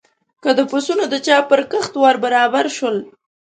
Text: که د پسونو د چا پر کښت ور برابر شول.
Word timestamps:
که 0.43 0.49
د 0.57 0.59
پسونو 0.71 1.05
د 1.09 1.15
چا 1.25 1.37
پر 1.49 1.61
کښت 1.71 1.93
ور 2.01 2.15
برابر 2.23 2.65
شول. 2.77 2.97